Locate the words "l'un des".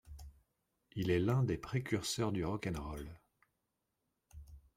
1.19-1.59